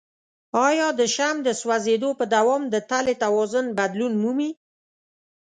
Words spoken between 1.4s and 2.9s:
د سوځیدو په دوام د